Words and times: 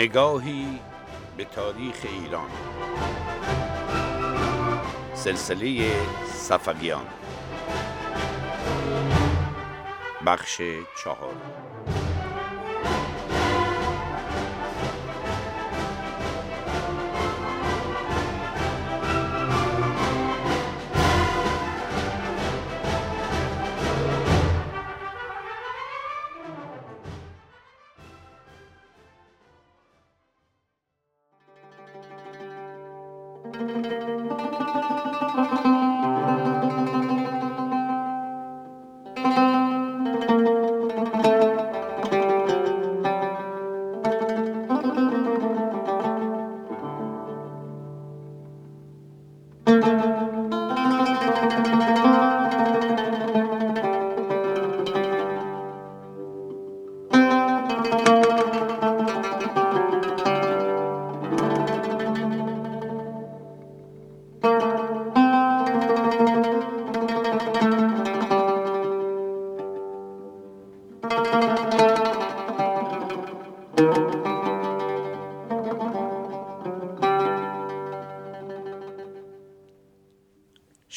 نگاهی 0.00 0.80
به 1.36 1.44
تاریخ 1.44 2.06
ایران. 2.20 2.50
سلسله 5.14 5.92
صفویان. 6.26 7.06
بخش 10.26 10.62
چهار 11.04 11.34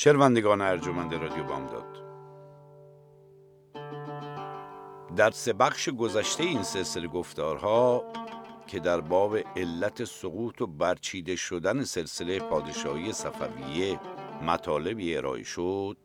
شنوندگان 0.03 0.61
ارجمند 0.61 1.13
رادیو 1.13 1.43
بامداد. 1.43 2.03
در 5.15 5.31
سه 5.31 5.53
بخش 5.53 5.89
گذشته 5.89 6.43
این 6.43 6.63
سلسله 6.63 7.07
گفتارها 7.07 8.03
که 8.67 8.79
در 8.79 9.01
باب 9.01 9.37
علت 9.37 10.03
سقوط 10.03 10.61
و 10.61 10.67
برچیده 10.67 11.35
شدن 11.35 11.83
سلسله 11.83 12.39
پادشاهی 12.39 13.13
صفویه 13.13 13.99
مطالبی 14.47 15.17
ارائه 15.17 15.43
شد 15.43 15.97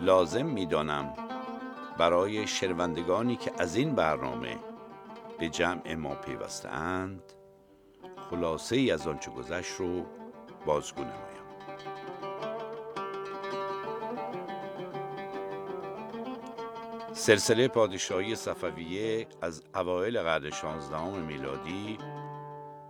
لازم 0.00 0.46
می‌دانم 0.46 1.14
برای 1.98 2.46
شنوندگانی 2.46 3.36
که 3.36 3.52
از 3.58 3.76
این 3.76 3.94
برنامه 3.94 4.58
به 5.38 5.48
جمع 5.48 5.94
ما 5.94 6.14
پیوستند 6.14 7.22
خلاصه 8.30 8.76
ای 8.76 8.90
از 8.90 9.08
آنچه 9.08 9.30
گذشت 9.30 9.72
رو 9.72 10.06
بازگو 10.66 11.00
نمایم 11.00 11.33
سلسله 17.24 17.68
پادشاهی 17.68 18.36
صفویه 18.36 19.26
از 19.42 19.62
اوایل 19.74 20.22
قرن 20.22 20.50
16 20.50 21.18
میلادی 21.18 21.98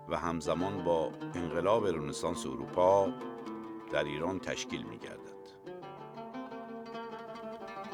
و 0.08 0.16
همزمان 0.16 0.84
با 0.84 1.10
انقلاب 1.34 1.86
رنسانس 1.86 2.46
اروپا 2.46 3.08
در 3.92 4.04
ایران 4.04 4.40
تشکیل 4.40 4.82
می 4.82 4.98
گردد. 4.98 5.44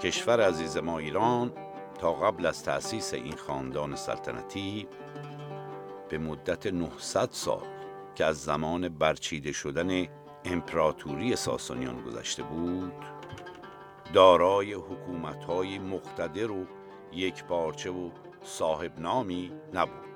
کشور 0.02 0.40
عزیز 0.40 0.76
ما 0.76 0.98
ایران 0.98 1.52
تا 1.98 2.12
قبل 2.12 2.46
از 2.46 2.62
تأسیس 2.62 3.14
این 3.14 3.36
خاندان 3.36 3.96
سلطنتی 3.96 4.88
به 6.08 6.18
مدت 6.18 6.66
900 6.66 7.28
سال 7.30 7.66
که 8.14 8.24
از 8.24 8.42
زمان 8.42 8.88
برچیده 8.88 9.52
شدن 9.52 10.06
امپراتوری 10.44 11.36
ساسانیان 11.36 12.02
گذشته 12.02 12.42
بود 12.42 13.19
دارای 14.12 14.72
حکومت‌های 14.72 15.78
مقتدر 15.78 16.50
و 16.50 16.66
یک 17.12 17.44
پارچه 17.44 17.90
و 17.90 18.10
صاحب 18.42 18.98
نامی 18.98 19.52
نبود. 19.74 20.10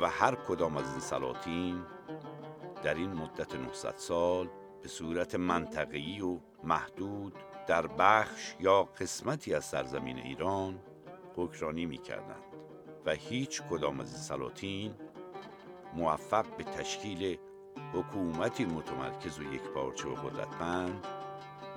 و 0.00 0.08
هر 0.08 0.34
کدام 0.34 0.76
از 0.76 0.90
این 0.90 1.00
سلاطین 1.00 1.82
در 2.82 2.94
این 2.94 3.12
مدت 3.12 3.54
900 3.54 3.94
سال 3.96 4.48
به 4.82 4.88
صورت 4.88 5.34
منطقی 5.34 6.20
و 6.20 6.38
محدود 6.64 7.32
در 7.66 7.86
بخش 7.86 8.54
یا 8.60 8.82
قسمتی 8.82 9.54
از 9.54 9.64
سرزمین 9.64 10.18
ایران 10.18 10.78
حکرانی 11.36 11.86
می 11.86 11.98
کردند 11.98 12.42
و 13.06 13.10
هیچ 13.10 13.62
کدام 13.70 14.00
از 14.00 14.12
این 14.12 14.22
سلاطین 14.22 14.94
موفق 15.94 16.56
به 16.56 16.64
تشکیل 16.64 17.38
حکومتی 17.94 18.64
متمرکز 18.64 19.38
و 19.38 19.54
یک 19.54 19.62
پارچه 19.62 20.08
و 20.08 20.14
قدرتمند 20.14 21.06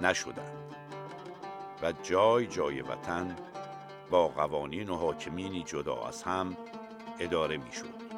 نشدند 0.01 0.75
و 1.81 1.91
جای 1.91 2.47
جای 2.47 2.81
وطن 2.81 3.35
با 4.09 4.27
قوانین 4.27 4.89
و 4.89 4.95
حاکمینی 4.95 5.63
جدا 5.63 6.07
از 6.07 6.23
هم 6.23 6.57
اداره 7.19 7.57
می 7.57 7.71
شد. 7.71 8.09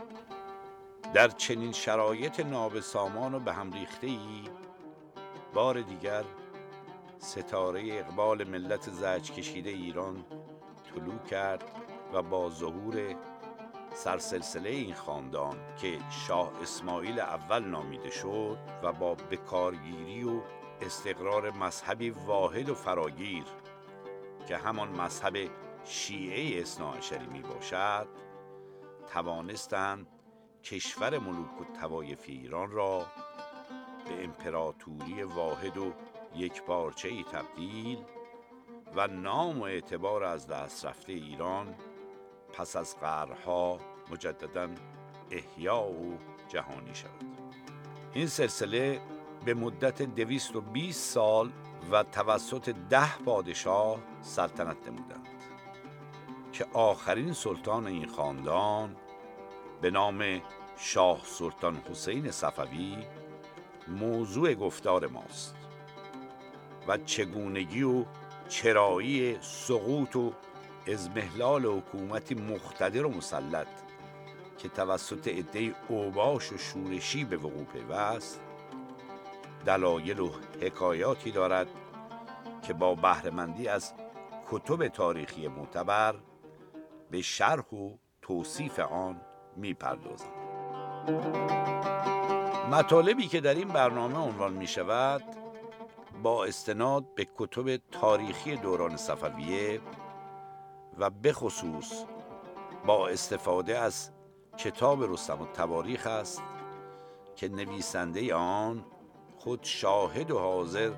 در 1.13 1.27
چنین 1.27 1.71
شرایط 1.71 2.39
نابسامان 2.39 3.35
و 3.35 3.39
به 3.39 3.53
هم 3.53 3.71
ریخته 3.71 4.07
ای 4.07 4.43
بار 5.53 5.81
دیگر 5.81 6.23
ستاره 7.17 7.81
اقبال 7.93 8.43
ملت 8.43 8.89
زج 8.89 9.31
کشیده 9.31 9.69
ایران 9.69 10.25
طلوع 10.93 11.19
کرد 11.29 11.63
و 12.13 12.21
با 12.21 12.49
ظهور 12.49 13.15
سرسلسله 13.93 14.69
این 14.69 14.93
خاندان 14.93 15.57
که 15.81 15.97
شاه 16.09 16.51
اسماعیل 16.61 17.19
اول 17.19 17.63
نامیده 17.63 18.09
شد 18.09 18.57
و 18.83 18.93
با 18.93 19.15
بکارگیری 19.15 20.23
و 20.23 20.41
استقرار 20.81 21.51
مذهبی 21.51 22.09
واحد 22.09 22.69
و 22.69 22.75
فراگیر 22.75 23.43
که 24.47 24.57
همان 24.57 24.87
مذهب 24.87 25.49
شیعه 25.85 26.61
اصناعشری 26.61 27.27
می 27.27 27.41
باشد 27.41 28.07
توانستند 29.13 30.07
کشور 30.63 31.19
ملوک 31.19 31.61
و 31.61 31.79
توایف 31.79 32.23
ایران 32.27 32.71
را 32.71 33.05
به 34.05 34.23
امپراتوری 34.23 35.23
واحد 35.23 35.77
و 35.77 35.93
یک 36.35 36.63
پارچه 36.63 37.09
ای 37.09 37.23
تبدیل 37.23 37.97
و 38.95 39.07
نام 39.07 39.59
و 39.59 39.63
اعتبار 39.63 40.23
از 40.23 40.47
دست 40.47 40.85
رفته 40.85 41.13
ایران 41.13 41.75
پس 42.53 42.75
از 42.75 42.99
قرها 42.99 43.79
مجددا 44.11 44.69
احیا 45.31 45.83
و 45.83 46.17
جهانی 46.47 46.95
شود. 46.95 47.25
این 48.13 48.27
سلسله 48.27 49.01
به 49.45 49.53
مدت 49.53 50.01
دویست 50.01 50.55
و 50.55 50.61
بیست 50.61 51.09
سال 51.13 51.51
و 51.91 52.03
توسط 52.03 52.75
ده 52.89 53.17
پادشاه 53.17 53.99
سلطنت 54.21 54.87
نمودند 54.87 55.27
که 56.51 56.65
آخرین 56.73 57.33
سلطان 57.33 57.87
این 57.87 58.07
خاندان 58.07 58.95
به 59.81 59.91
نام 59.91 60.41
شاه 60.77 61.21
سلطان 61.25 61.81
حسین 61.89 62.31
صفوی 62.31 62.97
موضوع 63.87 64.53
گفتار 64.53 65.07
ماست 65.07 65.55
و 66.87 66.97
چگونگی 66.97 67.83
و 67.83 68.05
چرایی 68.49 69.37
سقوط 69.41 70.15
و 70.15 70.33
ازمهلال 70.87 71.65
حکومتی 71.65 72.35
مقتدر 72.35 73.05
و 73.05 73.09
مسلط 73.09 73.67
که 74.57 74.69
توسط 74.69 75.27
عده 75.27 75.75
اوباش 75.87 76.51
و 76.51 76.57
شورشی 76.57 77.25
به 77.25 77.37
وقوع 77.37 77.63
پیوست 77.63 78.41
دلایل 79.65 80.19
و 80.19 80.29
حکایاتی 80.61 81.31
دارد 81.31 81.67
که 82.61 82.73
با 82.73 82.95
بهرهمندی 82.95 83.67
از 83.67 83.93
کتب 84.51 84.87
تاریخی 84.87 85.47
معتبر 85.47 86.15
به 87.11 87.21
شرح 87.21 87.69
و 87.73 87.89
توصیف 88.21 88.79
آن 88.79 89.21
می‌پردازم 89.55 90.29
مطالبی 92.71 93.27
که 93.27 93.41
در 93.41 93.53
این 93.53 93.67
برنامه 93.67 94.17
عنوان 94.17 94.53
می 94.53 94.67
شود 94.67 95.23
با 96.23 96.45
استناد 96.45 97.15
به 97.15 97.27
کتب 97.37 97.77
تاریخی 97.77 98.55
دوران 98.55 98.97
صفویه 98.97 99.81
و 100.97 101.09
به 101.09 101.33
خصوص 101.33 102.03
با 102.85 103.07
استفاده 103.07 103.77
از 103.77 104.11
کتاب 104.57 105.13
رستم 105.13 105.41
و 105.41 105.45
تواریخ 105.45 106.07
است 106.07 106.43
که 107.35 107.49
نویسنده 107.49 108.35
آن 108.35 108.85
خود 109.43 109.59
شاهد 109.63 110.31
و 110.31 110.39
حاضر 110.39 110.91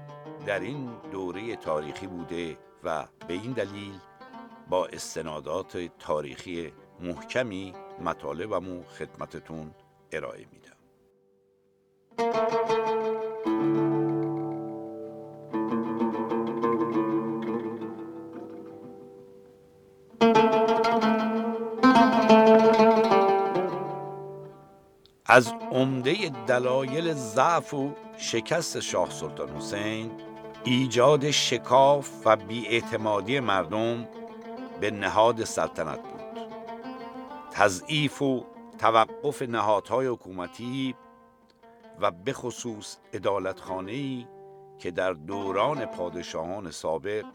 در 0.45 0.60
این 0.60 0.90
دوره 1.12 1.56
تاریخی 1.56 2.07
بوده 2.07 2.57
و 2.84 3.07
به 3.28 3.34
این 3.34 3.51
دلیل 3.51 3.94
با 4.69 4.86
استنادات 4.86 5.78
تاریخی 6.00 6.74
محکمی 7.00 7.74
مطالبمو 8.01 8.84
خدمتتون 8.84 9.72
ارائه 10.12 10.45
میدم. 10.51 10.78
عمده 25.73 26.29
دلایل 26.47 27.13
ضعف 27.13 27.73
و 27.73 27.91
شکست 28.17 28.79
شاه 28.79 29.09
سلطان 29.09 29.49
حسین 29.49 30.11
ایجاد 30.63 31.31
شکاف 31.31 32.09
و 32.25 32.35
بیاعتمادی 32.35 33.39
مردم 33.39 34.07
به 34.79 34.91
نهاد 34.91 35.43
سلطنت 35.43 35.99
بود. 35.99 36.21
تضعیف 37.51 38.21
و 38.21 38.45
توقف 38.77 39.41
نهادهای 39.41 40.07
حکومتی 40.07 40.95
و 42.01 42.11
به 42.11 42.33
خصوص 42.33 42.97
ای 43.87 44.27
که 44.79 44.91
در 44.91 45.13
دوران 45.13 45.85
پادشاهان 45.85 46.71
سابق 46.71 47.25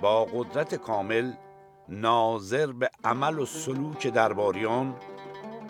با 0.00 0.24
قدرت 0.24 0.74
کامل 0.74 1.32
ناظر 1.88 2.72
به 2.72 2.90
عمل 3.04 3.38
و 3.38 3.46
سلوک 3.46 4.06
درباریان 4.06 4.94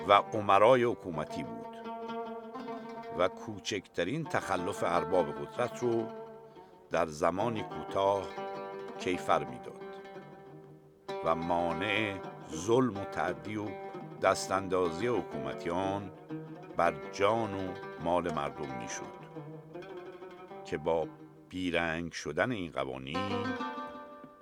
و 0.09 0.13
عمرای 0.13 0.85
حکومتی 0.85 1.43
بود. 1.43 1.64
و 3.19 3.29
کوچکترین 3.29 4.25
تخلف 4.25 4.85
ارباب 4.87 5.27
قدرت 5.27 5.79
رو 5.79 6.07
در 6.91 7.07
زمانی 7.07 7.63
کوتاه 7.63 8.29
کیفر 8.99 9.45
می‌داد 9.45 9.81
و 11.25 11.35
مانع 11.35 12.15
ظلم 12.51 12.97
و 12.97 13.05
تعدی 13.05 13.57
و 13.57 13.69
دستاندازی 14.23 15.07
حکومتیان 15.07 16.13
بر 16.77 16.95
جان 17.13 17.55
و 17.55 17.69
مال 18.05 18.35
مردم 18.35 18.79
می‌شد 18.79 19.25
که 20.65 20.79
با 20.79 21.09
بیرنگ 21.49 22.13
شدن 22.13 22.51
این 22.53 22.71
قوانین 22.71 23.47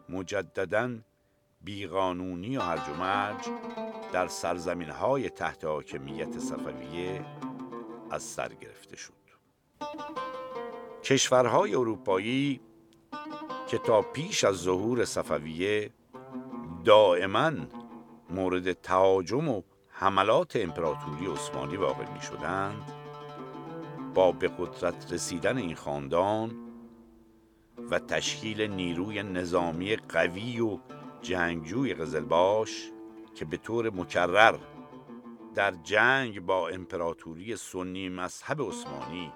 مجددا 0.08 0.90
بیقانونی 1.60 2.56
و 2.56 2.60
هرج 2.60 2.88
و 2.88 2.94
مرج 2.94 3.48
در 4.12 4.26
سرزمین 4.26 4.90
های 4.90 5.30
تحت 5.30 5.64
حاکمیت 5.64 6.38
صفویه 6.38 7.24
از 8.12 8.22
سر 8.22 8.48
گرفته 8.54 8.96
شد. 8.96 9.12
کشورهای 11.04 11.74
اروپایی 11.74 12.60
که 13.66 13.78
تا 13.78 14.02
پیش 14.02 14.44
از 14.44 14.56
ظهور 14.56 15.04
صفویه 15.04 15.90
دائما 16.84 17.52
مورد 18.30 18.72
تهاجم 18.72 19.48
و 19.48 19.62
حملات 19.88 20.56
امپراتوری 20.56 21.26
عثمانی 21.26 21.76
واقع 21.76 22.12
می 22.12 22.22
شدند 22.22 22.92
با 24.14 24.32
به 24.32 24.48
قدرت 24.48 25.12
رسیدن 25.12 25.58
این 25.58 25.74
خاندان 25.74 26.54
و 27.90 27.98
تشکیل 27.98 28.62
نیروی 28.62 29.22
نظامی 29.22 29.96
قوی 29.96 30.60
و 30.60 30.78
جنگجوی 31.22 31.94
قزلباش 31.94 32.90
که 33.34 33.44
به 33.44 33.56
طور 33.56 33.90
مکرر 33.90 34.58
در 35.54 35.70
جنگ 35.70 36.40
با 36.40 36.68
امپراتوری 36.68 37.56
سنی 37.56 38.08
مذهب 38.08 38.62
عثمانی 38.62 39.32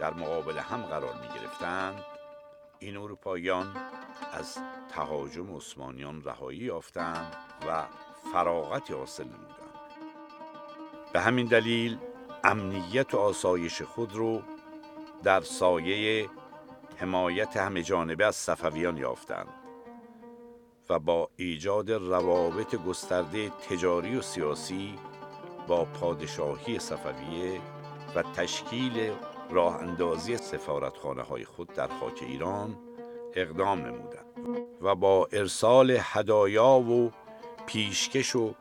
در 0.00 0.14
مقابل 0.14 0.58
هم 0.58 0.82
قرار 0.82 1.14
می 1.14 1.40
گرفتند 1.40 2.04
این 2.78 2.96
اروپاییان 2.96 3.76
از 4.32 4.58
تهاجم 4.90 5.56
عثمانیان 5.56 6.24
رهایی 6.24 6.58
یافتند 6.58 7.36
و 7.68 7.86
فراغتی 8.32 8.94
حاصل 8.94 9.24
نمودند 9.24 9.58
به 11.12 11.20
همین 11.20 11.46
دلیل 11.46 11.98
امنیت 12.44 13.14
و 13.14 13.18
آسایش 13.18 13.82
خود 13.82 14.14
رو 14.14 14.42
در 15.22 15.40
سایه 15.40 16.28
حمایت 16.96 17.56
همه 17.56 17.82
جانبه 17.82 18.26
از 18.26 18.36
صفویان 18.36 18.96
یافتند 18.96 19.48
و 20.90 20.98
با 20.98 21.30
ایجاد 21.36 21.90
روابط 21.90 22.74
گسترده 22.74 23.48
تجاری 23.48 24.16
و 24.16 24.22
سیاسی 24.22 24.98
با 25.68 25.84
پادشاهی 25.84 26.78
صفویه 26.78 27.60
و 28.14 28.22
تشکیل 28.22 29.12
راه 29.50 29.74
اندازی 29.74 30.36
سفارتخانه 30.36 31.22
های 31.22 31.44
خود 31.44 31.72
در 31.74 31.88
خاک 31.88 32.22
ایران 32.22 32.78
اقدام 33.34 33.78
نمودند 33.78 34.24
و 34.82 34.94
با 34.94 35.28
ارسال 35.32 35.96
هدایا 36.00 36.68
و 36.68 37.12
پیشکش 37.66 38.36
و 38.36 38.54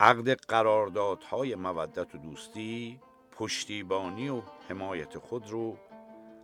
عقد 0.00 0.30
قراردادهای 0.30 1.54
مودت 1.54 2.14
و 2.14 2.18
دوستی 2.18 3.00
پشتیبانی 3.32 4.28
و 4.28 4.42
حمایت 4.68 5.18
خود 5.18 5.50
رو 5.50 5.76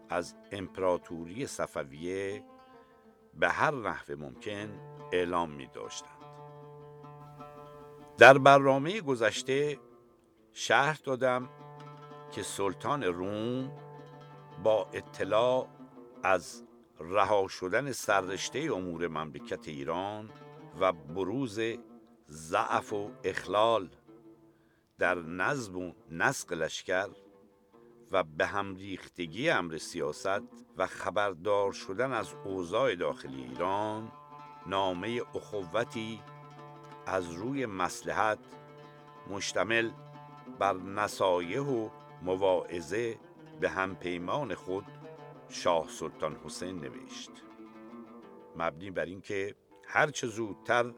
از 0.09 0.35
امپراتوری 0.53 1.47
صفویه 1.47 2.44
به 3.35 3.49
هر 3.49 3.75
نحو 3.75 4.17
ممکن 4.19 4.69
اعلام 5.12 5.50
می 5.50 5.67
داشتند. 5.67 6.12
در 8.19 8.38
برنامه 8.38 9.00
گذشته 9.00 9.79
شهر 10.52 11.00
دادم 11.04 11.49
که 12.32 12.43
سلطان 12.43 13.02
روم 13.02 13.72
با 14.62 14.88
اطلاع 14.93 15.69
از 16.22 16.64
رها 17.00 17.49
شدن 17.49 17.93
سررشته 17.93 18.58
امور 18.58 19.08
مملکت 19.08 19.69
ایران 19.69 20.31
و 20.81 20.93
بروز 20.93 21.60
ضعف 22.31 22.93
و 22.93 23.10
اخلال 23.25 23.88
در 24.99 25.14
نظم 25.14 25.76
و 25.76 25.93
نسق 26.10 26.52
لشکر 26.52 27.08
و 28.10 28.22
به 28.22 28.46
هم 28.46 28.75
ریختگی 28.75 29.50
امر 29.50 29.78
سیاست 29.78 30.43
و 30.76 30.87
خبردار 30.87 31.72
شدن 31.72 32.12
از 32.12 32.34
اوضاع 32.44 32.94
داخلی 32.94 33.43
ایران 33.43 34.12
نامه 34.66 35.22
اخوتی 35.34 36.20
از 37.06 37.32
روی 37.32 37.66
مسلحت 37.66 38.38
مشتمل 39.31 39.90
بر 40.62 40.76
نصایح 40.76 41.61
و 41.61 41.88
مواعظه 42.23 43.19
به 43.61 43.69
همپیمان 43.69 44.55
خود 44.55 44.85
شاه 45.49 45.88
سلطان 45.88 46.37
حسین 46.45 46.81
نوشت. 46.81 47.31
مبنی 48.57 48.90
بر 48.90 49.04
اینکه 49.04 49.54
هرچه 49.87 50.26
زودتر 50.26 50.92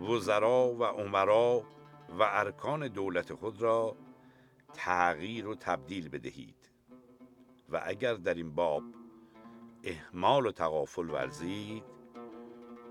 وزرا 0.00 0.74
و 0.78 0.84
عمرا 0.84 1.62
و 2.18 2.22
ارکان 2.22 2.88
دولت 2.88 3.34
خود 3.34 3.62
را 3.62 3.96
تغییر 4.74 5.48
و 5.48 5.54
تبدیل 5.54 6.08
بدهید 6.08 6.70
و 7.68 7.80
اگر 7.84 8.14
در 8.14 8.34
این 8.34 8.54
باب 8.54 8.82
احمال 9.84 10.46
و 10.46 10.52
تغافل 10.52 11.10
ورزید 11.10 11.84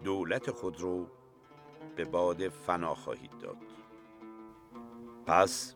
دولت 0.03 0.51
خود 0.51 0.82
رو 0.82 1.08
به 1.96 2.06
باد 2.06 2.50
فنا 2.50 2.96
خواهید 2.96 3.38
داد. 3.38 3.58
پس 5.25 5.75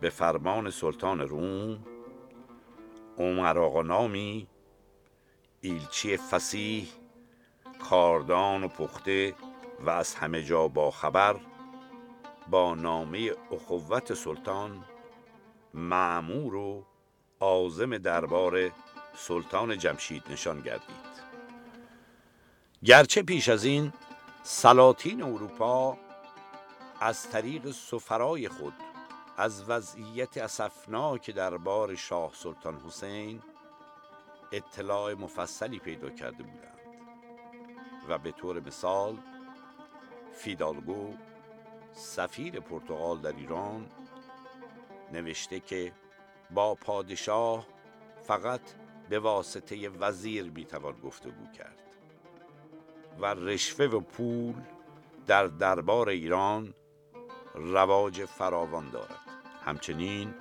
به 0.00 0.10
فرمان 0.10 0.70
سلطان 0.70 1.20
روم 1.20 1.78
عمر 3.18 3.58
آقا 3.58 3.82
نامی 3.82 4.46
ایلچی 5.60 6.16
فسیح 6.16 6.88
کاردان 7.90 8.64
و 8.64 8.68
پخته 8.68 9.34
و 9.80 9.90
از 9.90 10.14
همه 10.14 10.42
جا 10.42 10.68
با 10.68 10.90
خبر 10.90 11.36
با 12.50 12.74
نامه 12.74 13.32
اخوت 13.52 14.14
سلطان 14.14 14.84
معمور 15.74 16.54
و 16.54 16.84
عازم 17.40 17.98
دربار 17.98 18.70
سلطان 19.16 19.78
جمشید 19.78 20.22
نشان 20.30 20.60
گردید. 20.60 21.10
گرچه 22.84 23.22
پیش 23.22 23.48
از 23.48 23.64
این 23.64 23.92
سلاطین 24.42 25.22
اروپا 25.22 25.98
از 27.00 27.30
طریق 27.30 27.70
سفرای 27.70 28.48
خود 28.48 28.74
از 29.40 29.70
وضعیت 29.70 30.38
اسفناک 30.38 31.30
دربار 31.30 31.94
شاه 31.94 32.30
سلطان 32.34 32.80
حسین 32.86 33.42
اطلاع 34.52 35.14
مفصلی 35.14 35.78
پیدا 35.78 36.10
کرده 36.10 36.42
بودند 36.42 36.80
و 38.08 38.18
به 38.18 38.32
طور 38.32 38.60
مثال 38.60 39.18
فیدالگو 40.32 41.14
سفیر 41.92 42.60
پرتغال 42.60 43.18
در 43.18 43.32
ایران 43.32 43.90
نوشته 45.12 45.60
که 45.60 45.92
با 46.50 46.74
پادشاه 46.74 47.66
فقط 48.22 48.60
به 49.08 49.18
واسطه 49.18 49.88
وزیر 49.88 50.50
می‌توان 50.50 51.00
گفتگو 51.00 51.52
کرد 51.58 51.78
و 53.20 53.26
رشوه 53.26 53.86
و 53.86 54.00
پول 54.00 54.54
در 55.26 55.46
دربار 55.46 56.08
ایران 56.08 56.74
رواج 57.54 58.24
فراوان 58.24 58.90
دارد. 58.90 59.29
همچنین 59.64 60.34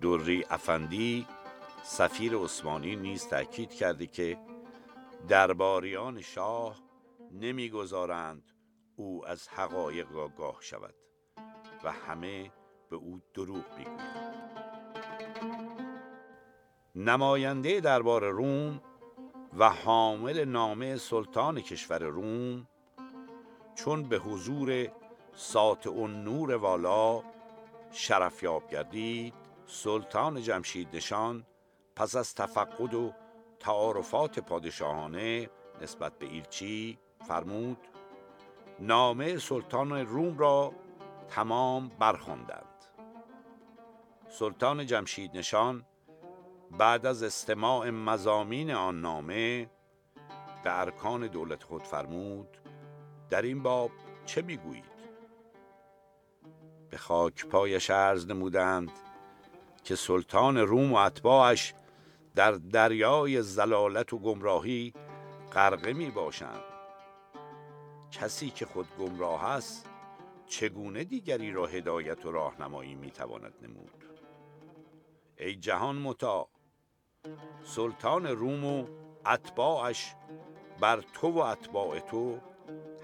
دوری 0.00 0.44
افندی 0.50 1.26
سفیر 1.82 2.36
عثمانی 2.36 2.96
نیز 2.96 3.28
تاکید 3.28 3.70
کرده 3.70 4.06
که 4.06 4.38
درباریان 5.28 6.20
شاه 6.20 6.76
نمی‌گذارند 7.32 8.52
او 8.96 9.26
از 9.26 9.48
حقایق 9.48 10.16
آگاه 10.16 10.56
شود 10.60 10.94
و 11.84 11.92
همه 11.92 12.50
به 12.90 12.96
او 12.96 13.20
دروغ 13.34 13.78
می‌گویند. 13.78 14.34
نماینده 16.94 17.80
دربار 17.80 18.24
روم 18.30 18.80
و 19.58 19.70
حامل 19.70 20.44
نامه 20.44 20.96
سلطان 20.96 21.60
کشور 21.60 22.02
روم 22.02 22.68
چون 23.74 24.02
به 24.02 24.18
حضور 24.18 24.88
ساطع 25.34 26.06
نور 26.06 26.54
والا 26.54 27.22
شرفیاب 27.94 28.70
گردید 28.70 29.34
سلطان 29.66 30.42
جمشید 30.42 30.88
نشان 30.92 31.46
پس 31.96 32.16
از 32.16 32.34
تفقد 32.34 32.94
و 32.94 33.12
تعارفات 33.60 34.38
پادشاهانه 34.38 35.50
نسبت 35.82 36.18
به 36.18 36.26
ایلچی 36.26 36.98
فرمود 37.28 37.78
نامه 38.80 39.38
سلطان 39.38 39.92
روم 39.92 40.38
را 40.38 40.72
تمام 41.28 41.88
برخواندند. 41.88 42.84
سلطان 44.28 44.86
جمشید 44.86 45.36
نشان 45.36 45.86
بعد 46.70 47.06
از 47.06 47.22
استماع 47.22 47.90
مزامین 47.90 48.70
آن 48.70 49.00
نامه 49.00 49.70
به 50.64 50.80
ارکان 50.80 51.26
دولت 51.26 51.62
خود 51.62 51.82
فرمود 51.82 52.58
در 53.30 53.42
این 53.42 53.62
باب 53.62 53.90
چه 54.26 54.42
می‌گویید؟ 54.42 54.93
به 56.94 56.98
خاک 56.98 57.46
پایش 57.46 57.90
عرض 57.90 58.26
نمودند 58.26 58.90
که 59.84 59.96
سلطان 59.96 60.58
روم 60.58 60.92
و 60.92 60.96
اتباعش 60.96 61.74
در 62.34 62.52
دریای 62.52 63.42
زلالت 63.42 64.12
و 64.12 64.18
گمراهی 64.18 64.94
غرقه 65.52 65.92
می 65.92 66.10
باشند. 66.10 66.62
کسی 68.10 68.50
که 68.50 68.66
خود 68.66 68.86
گمراه 68.98 69.44
است 69.44 69.90
چگونه 70.46 71.04
دیگری 71.04 71.52
را 71.52 71.66
هدایت 71.66 72.26
و 72.26 72.32
راهنمایی 72.32 72.94
می 72.94 73.10
تواند 73.10 73.54
نمود؟ 73.62 74.04
ای 75.38 75.56
جهان 75.56 75.96
متا 75.96 76.48
سلطان 77.64 78.26
روم 78.26 78.64
و 78.64 78.86
اتباعش 79.26 80.14
بر 80.80 81.00
تو 81.00 81.30
و 81.30 81.38
اتباع 81.38 82.00
تو 82.00 82.38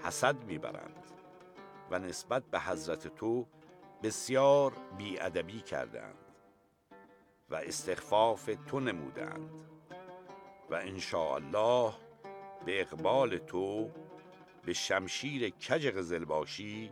حسد 0.03 0.43
می‌برند 0.43 0.95
و 1.91 1.99
نسبت 1.99 2.43
به 2.43 2.59
حضرت 2.59 3.15
تو 3.15 3.47
بسیار 4.03 4.73
بیادبی 4.97 5.61
کردند 5.61 6.15
و 7.49 7.55
استخفاف 7.55 8.49
تو 8.67 8.79
نمودند 8.79 9.51
و 10.69 10.75
الله 11.15 11.93
به 12.65 12.81
اقبال 12.81 13.37
تو 13.37 13.91
به 14.65 14.73
شمشیر 14.73 15.49
کج 15.49 15.87
قزلباشی 15.87 16.91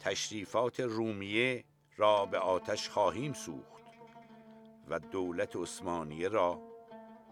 تشریفات 0.00 0.80
رومیه 0.80 1.64
را 1.96 2.26
به 2.26 2.38
آتش 2.38 2.88
خواهیم 2.88 3.32
سوخت 3.32 3.84
و 4.88 4.98
دولت 4.98 5.56
عثمانیه 5.56 6.28
را 6.28 6.62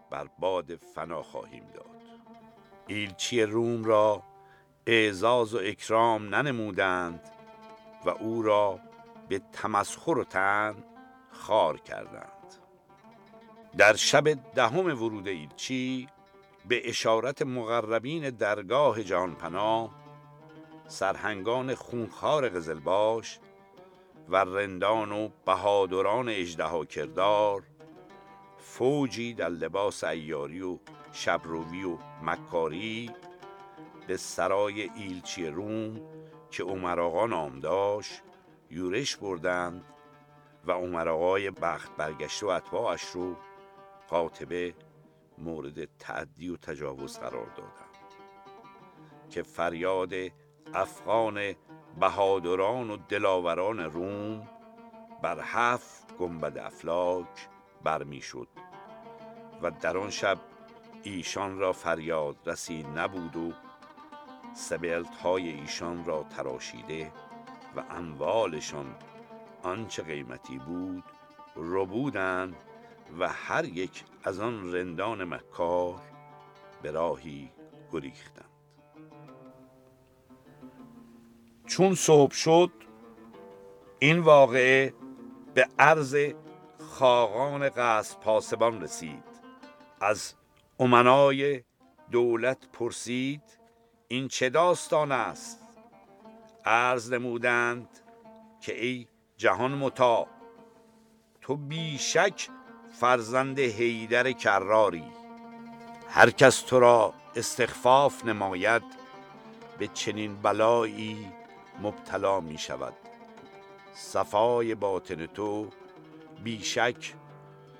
بر 0.09 0.27
باد 0.39 0.75
فنا 0.75 1.23
خواهیم 1.23 1.65
داد. 1.73 2.01
ایلچی 2.87 3.41
روم 3.41 3.83
را 3.83 4.23
اعزاز 4.85 5.53
و 5.53 5.57
اکرام 5.57 6.35
ننمودند 6.35 7.36
و 8.07 8.09
او 8.09 8.41
را 8.41 8.79
به 9.29 9.41
تمسخر 9.51 10.17
و 10.17 10.23
تن 10.23 10.75
خار 11.31 11.77
کردند. 11.77 12.55
در 13.77 13.95
شب 13.95 14.53
دهم 14.55 14.85
ورود 14.85 15.27
ایلچی 15.27 16.07
به 16.67 16.89
اشارت 16.89 17.41
مقربین 17.41 18.29
درگاه 18.29 19.03
جانپنا 19.03 19.89
سرهنگان 20.87 21.75
خونخار 21.75 22.49
قزلباش 22.49 23.39
و 24.29 24.35
رندان 24.35 25.11
و 25.11 25.29
بهادران 25.45 26.29
اجدها 26.29 26.85
کردار 26.85 27.63
فوجی 28.57 29.33
در 29.33 29.49
لباس 29.49 30.03
ایاری 30.03 30.61
و 30.61 30.77
شبروی 31.11 31.83
و 31.83 31.97
مکاری 32.23 33.11
به 34.07 34.17
سرای 34.17 34.89
ایلچی 34.95 35.47
روم 35.47 36.01
که 36.51 36.63
عمر 36.63 37.27
نام 37.27 37.59
داشت 37.59 38.23
یورش 38.69 39.17
بردند 39.17 39.85
و 40.65 40.71
عمر 40.71 41.49
بخت 41.51 41.95
برگشته 41.95 42.45
و 42.45 42.49
اتباعش 42.49 43.03
رو 43.03 43.35
قاطبه 44.07 44.75
مورد 45.37 45.97
تعدی 45.97 46.49
و 46.49 46.57
تجاوز 46.57 47.19
قرار 47.19 47.45
دادند 47.45 47.97
که 49.29 49.43
فریاد 49.43 50.13
افغان 50.73 51.55
بهادران 51.99 52.89
و 52.89 52.97
دلاوران 52.97 53.79
روم 53.79 54.47
بر 55.21 55.39
هفت 55.43 56.17
گنبد 56.17 56.57
افلاک 56.57 57.49
برمی 57.83 58.21
شد 58.21 58.47
و 59.61 59.71
در 59.71 59.97
آن 59.97 60.09
شب 60.09 60.37
ایشان 61.03 61.59
را 61.59 61.73
فریاد 61.73 62.37
رسی 62.45 62.83
نبود 62.83 63.35
و 63.35 63.53
سبلت 64.57 65.15
های 65.15 65.49
ایشان 65.49 66.05
را 66.05 66.23
تراشیده 66.23 67.11
و 67.75 67.83
اموالشان 67.89 68.95
آنچه 69.63 70.03
قیمتی 70.03 70.57
بود 70.57 71.03
ربودند 71.55 72.55
و 73.19 73.29
هر 73.29 73.65
یک 73.65 74.03
از 74.23 74.39
آن 74.39 74.73
رندان 74.73 75.23
مکار 75.23 76.01
به 76.81 76.91
راهی 76.91 77.51
گریختند. 77.91 78.49
چون 81.65 81.95
صبح 81.95 82.33
شد 82.33 82.71
این 83.99 84.19
واقعه 84.19 84.93
به 85.53 85.67
عرض 85.79 86.17
خاقان 86.79 87.69
قصد 87.69 88.19
پاسبان 88.19 88.81
رسید. 88.81 89.23
از 90.01 90.33
امنای 90.79 91.63
دولت 92.11 92.67
پرسید 92.73 93.56
این 94.09 94.27
چه 94.27 94.49
داستان 94.49 95.11
است؟ 95.11 95.59
عرض 96.65 97.13
نمودند 97.13 97.87
که 98.61 98.85
ای 98.85 99.07
جهان 99.37 99.71
متا 99.71 100.27
تو 101.41 101.55
بیشک 101.55 102.49
فرزند 102.99 103.59
حیدر 103.59 104.31
کراری. 104.31 105.03
هر 106.09 106.29
کس 106.29 106.61
تو 106.61 106.79
را 106.79 107.13
استخفاف 107.35 108.25
نماید 108.25 108.83
به 109.77 109.87
چنین 109.87 110.41
بلایی 110.41 111.31
مبتلا 111.81 112.39
می 112.39 112.57
شود. 112.57 112.93
صفای 113.93 114.75
باطن 114.75 115.25
تو 115.25 115.69
بیشک 116.43 117.13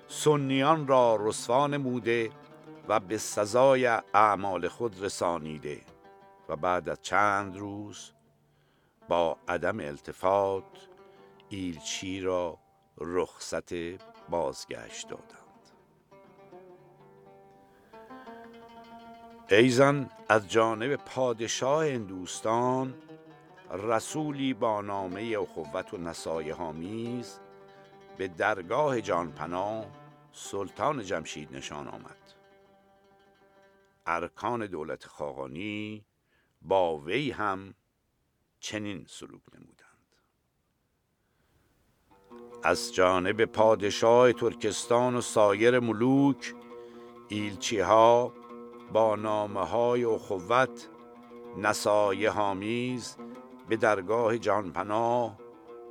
سنیان 0.07 0.88
را 0.88 1.17
رسوا 1.22 1.67
نموده 1.67 2.31
و 2.88 3.00
به 3.00 3.17
سزای 3.17 3.88
اعمال 4.13 4.67
خود 4.67 5.03
رسانیده. 5.03 5.81
و 6.50 6.56
بعد 6.56 6.89
از 6.89 7.01
چند 7.01 7.58
روز 7.58 8.12
با 9.08 9.38
عدم 9.48 9.80
التفات 9.80 10.88
ایلچی 11.50 12.22
را 12.22 12.60
رخصت 12.98 13.74
بازگشت 14.30 15.08
دادند. 15.08 15.38
ایزن 19.50 20.10
از 20.30 20.50
جانب 20.50 20.96
پادشاه 20.96 21.86
هندوستان 21.86 22.94
رسولی 23.72 24.54
با 24.54 24.82
نامه 24.82 25.38
اخوت 25.39 25.94
و 25.94 25.98
نصایح 25.98 26.62
آمیز 26.62 27.39
به 28.18 28.27
درگاه 28.27 29.01
جانپنا 29.01 29.86
سلطان 30.32 31.04
جمشید 31.04 31.56
نشان 31.56 31.88
آمد. 31.88 32.34
ارکان 34.06 34.66
دولت 34.66 35.06
خاقانی 35.06 36.06
با 36.62 36.98
وی 36.98 37.32
هم 37.32 37.74
چنین 38.60 39.06
سلوک 39.10 39.42
نمودند. 39.54 39.88
از 42.64 42.94
جانب 42.94 43.46
پادشاه 43.46 44.34
ترکستان 44.34 45.16
و 45.16 45.22
سایر 45.22 45.80
ملوک 45.80 46.56
ایلچی 47.30 47.80
ها 47.80 48.34
با 48.94 49.16
نامه 49.16 49.66
های 49.66 50.06
اخوت 50.06 50.90
نسایه 51.58 52.30
هامیز 52.30 53.18
به 53.70 53.78
درگاه 53.78 54.38
جانپناه 54.38 55.40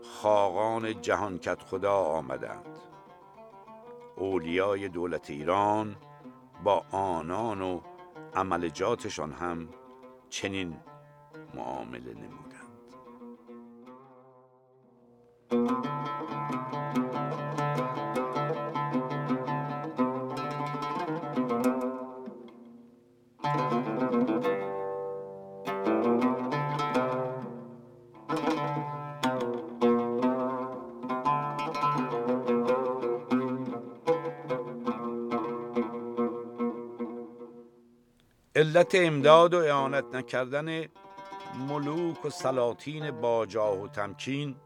خاقان 0.02 1.00
جهانکت 1.00 1.62
خدا 1.62 1.94
آمدند. 1.94 2.78
اولیای 4.16 4.88
دولت 4.88 5.30
ایران 5.30 5.96
با 6.64 6.84
آنان 6.90 7.62
و 7.62 7.80
عملجاتشان 8.34 9.32
هم 9.32 9.68
چنین 10.36 10.76
معامله 11.54 12.14
نمودند. 12.14 12.76
علت 38.56 38.94
امداد 38.94 39.54
و 39.54 39.58
اعانت 39.58 40.04
نکردن 40.14 40.84
ملوک 41.68 42.24
و 42.24 42.30
سلاطین 42.30 43.10
باجاه 43.10 43.82
و 43.82 43.88
تمکین 43.88 44.56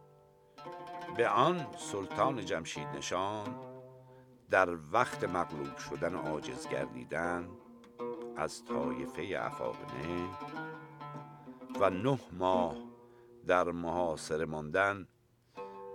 به 1.16 1.28
آن 1.28 1.66
سلطان 1.78 2.44
جمشید 2.44 2.86
نشان 2.96 3.54
در 4.50 4.68
وقت 4.92 5.24
مغلوب 5.24 5.76
شدن 5.76 6.14
و 6.14 6.18
عاجز 6.18 6.68
گردیدن 6.68 7.48
از 8.36 8.64
طایفه 8.64 9.38
افاقنه 9.40 10.28
و 11.80 11.90
نه 11.90 12.18
ماه 12.32 12.76
در 13.46 13.64
محاصره 13.64 14.44
ماندن 14.44 15.06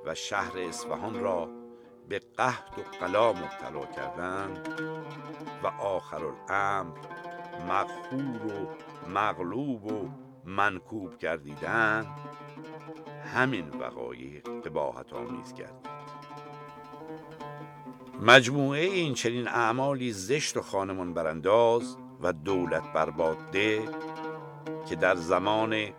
و 0.06 0.16
شهر 0.16 0.58
اصفهان 0.58 1.20
را 1.20 1.50
به 2.10 2.20
قحط 2.20 2.78
و 2.78 2.82
قلا 2.82 3.34
مبتلا 3.34 3.86
کردن 3.86 4.64
و 5.64 5.68
آخر 5.68 6.26
الامر 6.26 7.25
مغفور 7.70 8.46
و 8.46 8.68
مغلوب 9.10 9.92
و 9.92 10.10
منکوب 10.46 11.18
گردیدن 11.18 12.06
همین 13.36 13.70
وقایع 13.70 14.42
قباحت 14.66 15.14
آمیز 15.14 15.54
گردید 15.54 15.96
مجموعه 18.22 18.82
این 18.82 19.14
چنین 19.14 19.48
اعمالی 19.48 20.12
زشت 20.12 20.58
و 20.58 20.62
خانمان 20.62 21.14
برانداز 21.14 21.98
و 22.22 22.34
دولت 22.34 22.94
برباده 22.94 23.82
که 24.90 24.96
در 24.96 25.16
زمان 25.16 25.90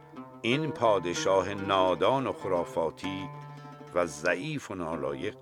این 0.42 0.70
پادشاه 0.70 1.54
نادان 1.54 2.26
و 2.26 2.32
خرافاتی 2.32 3.28
و 3.94 4.06
ضعیف 4.06 4.70
و 4.70 4.74
نالایق 4.74 5.36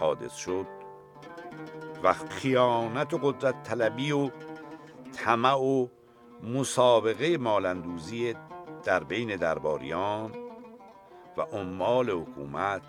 حادث 0.00 0.34
شد 0.36 0.66
و 2.02 2.12
خیانت 2.12 3.14
و 3.14 3.18
قدرت 3.18 3.62
طلبی 3.62 4.12
و 4.12 4.30
طمع 5.12 5.54
و 5.54 5.88
مسابقه 6.42 7.38
مالندوزی 7.38 8.34
در 8.84 9.04
بین 9.04 9.36
درباریان 9.36 10.34
و 11.36 11.40
عمال 11.40 12.10
حکومت 12.10 12.82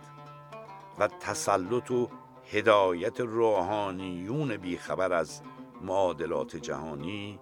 و 1.00 1.08
تسلط 1.08 1.92
و 1.92 2.10
هدایت 2.52 3.20
روحانیون 3.20 4.58
بیخبر 4.58 5.14
از 5.14 5.42
معادلات 5.82 6.56
جهانی 6.56 7.40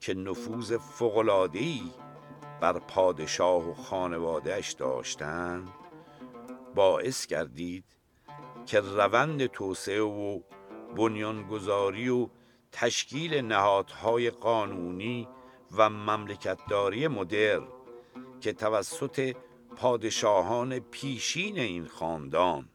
که 0.00 0.14
نفوذ 0.14 0.76
فوق‌العاده‌ای 0.76 1.82
بر 2.60 2.78
پادشاه 2.78 3.70
و 3.70 3.74
خانوادهش 3.74 4.72
داشتند 4.72 5.68
باعث 6.74 7.26
گردید 7.26 7.84
که 8.66 8.80
روند 8.80 9.46
توسعه 9.46 10.02
و 10.02 10.40
بنیانگذاری 10.96 12.08
و 12.08 12.28
تشکیل 12.72 13.34
نهادهای 13.34 14.30
قانونی 14.30 15.28
و 15.76 15.90
مملکتداری 15.90 17.08
مدر 17.08 17.60
که 18.40 18.52
توسط 18.52 19.36
پادشاهان 19.76 20.78
پیشین 20.78 21.58
این 21.58 21.86
خاندان 21.86 22.68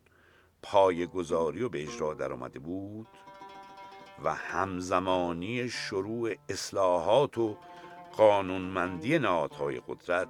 گذاری 1.05 1.63
و 1.63 1.69
به 1.69 1.81
اجرا 1.81 2.13
در 2.13 2.33
آمده 2.33 2.59
بود 2.59 3.07
و 4.23 4.33
همزمانی 4.33 5.69
شروع 5.69 6.33
اصلاحات 6.49 7.37
و 7.37 7.57
قانونمندی 8.17 9.19
نهادهای 9.19 9.81
قدرت 9.87 10.29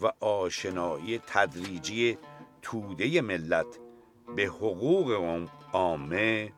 و 0.00 0.12
آشنایی 0.20 1.18
تدریجی 1.18 2.18
توده 2.62 3.20
ملت 3.20 3.78
به 4.36 4.42
حقوق 4.42 5.10
عامه 5.72 6.52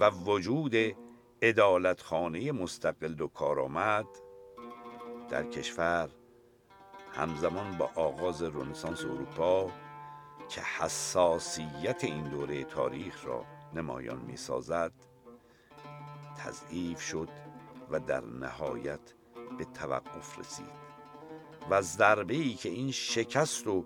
و 0.00 0.10
وجود 0.10 0.74
ادالتخانه 1.42 2.52
مستقل 2.52 3.20
و 3.20 3.28
کارآمد 3.28 4.06
در 5.28 5.44
کشور 5.44 6.10
همزمان 7.12 7.78
با 7.78 7.90
آغاز 7.94 8.42
رنسانس 8.42 9.04
اروپا 9.04 9.70
که 10.48 10.60
حساسیت 10.60 12.04
این 12.04 12.28
دوره 12.28 12.64
تاریخ 12.64 13.26
را 13.26 13.44
نمایان 13.74 14.18
می 14.18 14.36
سازد 14.36 14.92
تضعیف 16.38 17.00
شد 17.00 17.28
و 17.90 18.00
در 18.00 18.24
نهایت 18.24 19.00
به 19.58 19.64
توقف 19.64 20.38
رسید. 20.38 20.88
و 21.70 21.82
ضربه 21.82 22.34
ای 22.34 22.54
که 22.54 22.68
این 22.68 22.90
شکست 22.90 23.66
و 23.66 23.84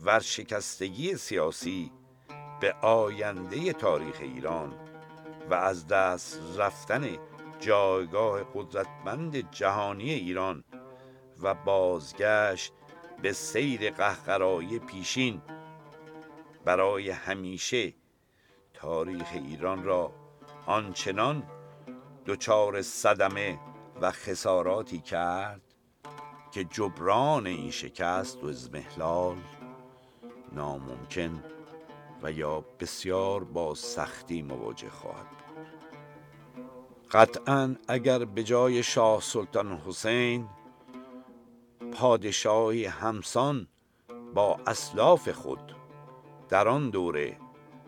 ورشکستگی 0.00 1.16
سیاسی 1.16 1.92
به 2.60 2.72
آینده 2.72 3.72
تاریخ 3.72 4.16
ایران 4.20 4.87
و 5.50 5.54
از 5.54 5.86
دست 5.86 6.40
رفتن 6.58 7.16
جایگاه 7.60 8.40
قدرتمند 8.54 9.50
جهانی 9.50 10.10
ایران 10.10 10.64
و 11.42 11.54
بازگشت 11.54 12.72
به 13.22 13.32
سیر 13.32 13.90
قهقرایی 13.90 14.78
پیشین 14.78 15.42
برای 16.64 17.10
همیشه 17.10 17.94
تاریخ 18.74 19.28
ایران 19.32 19.84
را 19.84 20.12
آنچنان 20.66 21.42
دچار 22.26 22.82
صدمه 22.82 23.58
و 24.00 24.10
خساراتی 24.10 24.98
کرد 24.98 25.62
که 26.52 26.64
جبران 26.64 27.46
این 27.46 27.70
شکست 27.70 28.44
و 28.44 28.46
ازمهلال 28.46 29.36
ناممکن 30.52 31.44
و 32.22 32.32
یا 32.32 32.64
بسیار 32.80 33.44
با 33.44 33.74
سختی 33.74 34.42
مواجه 34.42 34.90
خواهد 34.90 35.26
قطعا 37.10 37.76
اگر 37.88 38.24
به 38.24 38.42
جای 38.42 38.82
شاه 38.82 39.20
سلطان 39.20 39.72
حسین 39.72 40.48
پادشاهی 41.92 42.84
همسان 42.84 43.68
با 44.34 44.60
اسلاف 44.66 45.28
خود 45.28 45.76
در 46.48 46.68
آن 46.68 46.90
دوره 46.90 47.36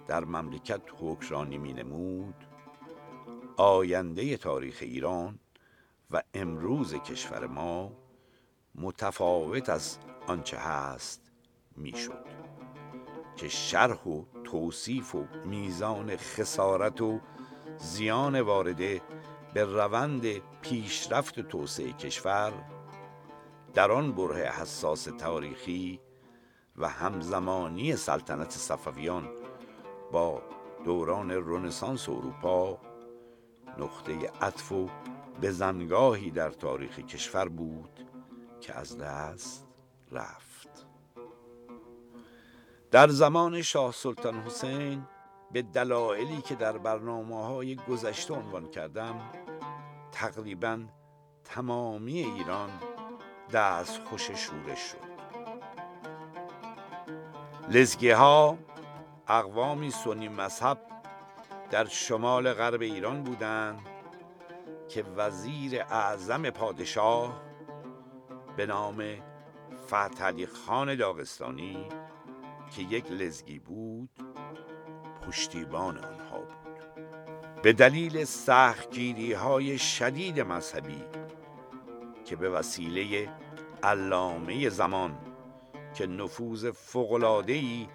در 0.06 0.24
مملکت 0.24 0.80
حکرانی 0.98 1.58
می 1.58 1.72
نمود 1.72 2.34
آینده 3.56 4.36
تاریخ 4.36 4.78
ایران 4.80 5.38
و 6.10 6.22
امروز 6.34 6.94
کشور 6.94 7.46
ما 7.46 7.92
متفاوت 8.74 9.68
از 9.68 9.98
آنچه 10.26 10.56
هست 10.58 11.30
می‌شد. 11.76 12.39
که 13.40 13.48
شرح 13.48 14.08
و 14.08 14.24
توصیف 14.44 15.14
و 15.14 15.24
میزان 15.44 16.16
خسارت 16.16 17.00
و 17.00 17.20
زیان 17.78 18.40
وارده 18.40 19.02
به 19.54 19.64
روند 19.64 20.26
پیشرفت 20.62 21.40
توسعه 21.40 21.92
کشور 21.92 22.52
در 23.74 23.92
آن 23.92 24.12
بره 24.12 24.50
حساس 24.50 25.04
تاریخی 25.04 26.00
و 26.76 26.88
همزمانی 26.88 27.96
سلطنت 27.96 28.50
صفویان 28.50 29.28
با 30.12 30.42
دوران 30.84 31.30
رنسانس 31.30 32.08
اروپا 32.08 32.78
نقطه 33.78 34.30
عطف 34.40 34.72
و 34.72 34.88
بزنگاهی 35.42 36.30
در 36.30 36.50
تاریخ 36.50 36.98
کشور 36.98 37.48
بود 37.48 38.06
که 38.60 38.74
از 38.74 38.98
دست 38.98 39.66
رفت. 40.12 40.49
در 42.90 43.08
زمان 43.08 43.62
شاه 43.62 43.92
سلطان 43.92 44.34
حسین 44.40 45.06
به 45.52 45.62
دلایلی 45.62 46.42
که 46.42 46.54
در 46.54 46.78
برنامه 46.78 47.44
های 47.44 47.76
گذشته 47.76 48.34
عنوان 48.34 48.70
کردم 48.70 49.20
تقریبا 50.12 50.80
تمامی 51.44 52.18
ایران 52.18 52.70
دست 53.52 54.00
خوش 54.04 54.30
شورش 54.30 54.78
شد. 54.78 55.10
لزگی 57.68 58.10
ها 58.10 58.58
اقوامی 59.28 59.90
سنی 59.90 60.28
مذهب 60.28 60.78
در 61.70 61.84
شمال 61.84 62.52
غرب 62.52 62.80
ایران 62.80 63.22
بودند 63.22 63.80
که 64.88 65.02
وزیر 65.02 65.82
اعظم 65.82 66.50
پادشاه 66.50 67.42
به 68.56 68.66
نام 68.66 69.04
فتحعلی 69.86 70.46
خان 70.46 70.94
داغستانی 70.94 71.88
که 72.70 72.82
یک 72.82 73.12
لزگی 73.12 73.58
بود 73.58 74.10
پشتیبان 75.26 75.98
آنها 75.98 76.38
بود. 76.38 76.60
به 77.62 77.72
دلیل 77.72 78.24
سختگیری 78.24 79.32
های 79.32 79.78
شدید 79.78 80.40
مذهبی 80.40 81.04
که 82.24 82.36
به 82.36 82.50
وسیله 82.50 83.28
علامه 83.82 84.68
زمان 84.68 85.18
که 85.94 86.06
نفوذ 86.06 86.70
فوق‌العاده‌ای 86.70 87.88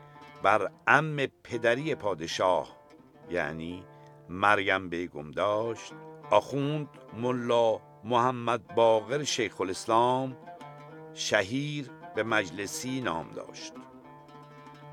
بر 0.44 0.72
ام 0.88 1.26
پدری 1.44 1.96
پادشاه 1.96 2.78
یعنی 3.30 3.84
مریم 4.30 4.90
بیگم 4.90 5.32
داشت 5.32 5.94
آخوند 6.32 6.88
ملا 7.18 7.80
محمد 8.04 8.76
باقر 8.76 9.24
شیخ 9.24 9.62
الاسلام 9.62 10.38
شهیر 11.14 11.92
به 12.16 12.24
مجلسی 12.24 13.02
نام 13.02 13.32
داشت. 13.32 13.74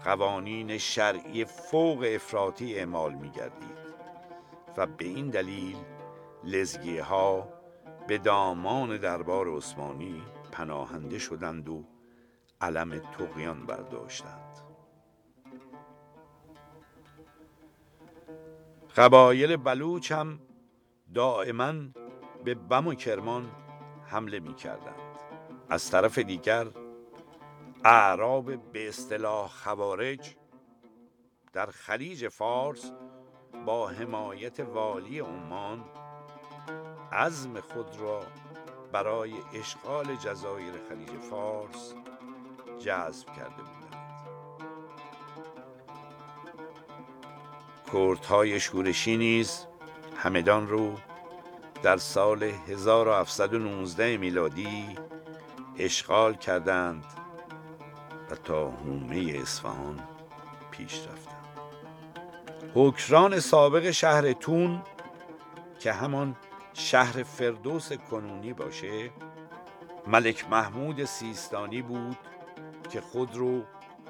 قوانین 0.04 0.78
شرعی 0.78 1.44
فوق 1.44 2.06
افراطی 2.14 2.74
اعمال 2.74 3.14
می 3.14 3.30
گردید 3.30 3.82
و 4.76 4.86
به 4.86 5.04
این 5.04 5.30
دلیل 5.30 5.76
لزگی 6.44 6.98
ها 6.98 7.48
به 8.06 8.18
دامان 8.18 8.96
دربار 8.96 9.56
عثمانی 9.56 10.22
پناهنده 10.52 11.18
شدند 11.18 11.68
و 11.68 11.84
علم 12.60 12.98
تقیان 12.98 13.66
برداشتند. 13.66 14.52
قبایل 18.96 19.56
بلوچ 19.56 20.12
هم 20.12 20.38
دائما 21.14 21.72
به 22.44 22.54
بم 22.54 22.86
و 22.86 22.94
کرمان 22.94 23.50
حمله 24.06 24.40
می 24.40 24.54
کردند 24.54 24.94
از 25.70 25.90
طرف 25.90 26.18
دیگر 26.18 26.66
اعراب 27.84 28.72
به 28.72 28.88
اصطلاح 28.88 29.48
خوارج 29.48 30.36
در 31.52 31.66
خلیج 31.66 32.28
فارس 32.28 32.92
با 33.66 33.88
حمایت 33.88 34.60
والی 34.60 35.18
عمان 35.18 35.84
عزم 37.12 37.60
خود 37.60 37.96
را 38.00 38.20
برای 38.92 39.32
اشغال 39.54 40.16
جزایر 40.16 40.72
خلیج 40.88 41.20
فارس 41.30 41.94
جذب 42.78 43.26
کرده 43.26 43.62
بودند. 43.62 43.82
کردهای 47.92 48.60
شورشی 48.60 49.16
نیز 49.16 49.66
همدان 50.16 50.68
رو 50.68 50.94
در 51.82 51.96
سال 51.96 52.42
1719 52.42 54.16
میلادی 54.16 54.96
اشغال 55.78 56.34
کردند. 56.34 57.21
تا 58.34 58.70
هومه 58.70 59.32
اصفهان 59.42 60.00
پیش 60.70 61.06
رفتند 61.06 61.42
حکران 62.74 63.40
سابق 63.40 63.90
شهر 63.90 64.32
تون 64.32 64.82
که 65.78 65.92
همان 65.92 66.36
شهر 66.74 67.22
فردوس 67.22 67.92
کنونی 67.92 68.52
باشه 68.52 69.10
ملک 70.06 70.50
محمود 70.50 71.04
سیستانی 71.04 71.82
بود 71.82 72.16
که 72.90 73.00
خود 73.00 73.36
رو 73.36 73.62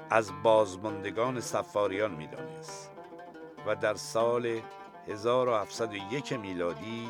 از 0.09 0.31
بازماندگان 0.43 1.39
سفاریان 1.39 2.11
می‌دانست 2.11 2.91
و 3.67 3.75
در 3.75 3.95
سال 3.95 4.59
1701 5.07 6.33
میلادی 6.33 7.09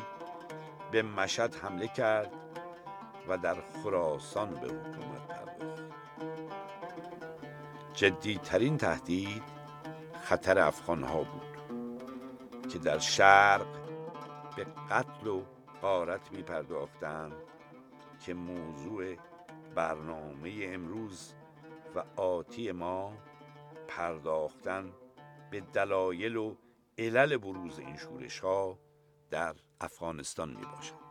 به 0.90 1.02
مشهد 1.02 1.54
حمله 1.54 1.88
کرد 1.88 2.30
و 3.28 3.38
در 3.38 3.56
خراسان 3.82 4.50
به 4.50 4.66
حکومت 4.66 5.28
پرداخت. 5.28 5.93
جدیترین 7.94 8.76
تهدید 8.76 9.42
خطر 10.22 10.58
افغانها 10.58 11.22
بود 11.22 11.54
که 12.68 12.78
در 12.78 12.98
شرق 12.98 13.66
به 14.56 14.66
قتل 14.90 15.26
و 15.26 15.42
غارت 15.82 16.32
می 16.32 16.42
پرداختند 16.42 17.32
که 18.20 18.34
موضوع 18.34 19.16
برنامه 19.74 20.52
امروز 20.62 21.34
و 21.94 22.04
آتی 22.20 22.72
ما 22.72 23.12
پرداختن 23.88 24.92
به 25.50 25.60
دلایل 25.60 26.36
و 26.36 26.54
علل 26.98 27.36
بروز 27.36 27.78
این 27.78 27.96
شورش 27.96 28.40
ها 28.40 28.78
در 29.30 29.54
افغانستان 29.80 30.48
می 30.48 30.66
باشد. 30.66 31.04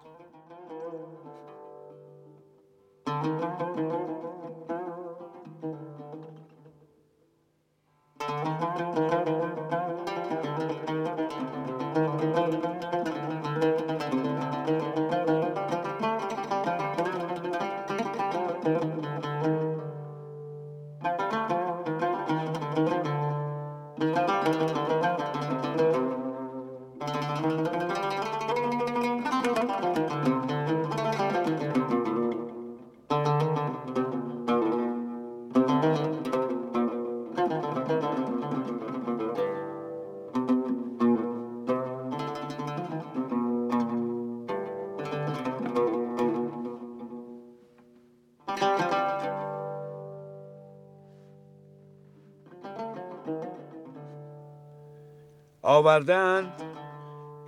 آوردند 55.83 56.61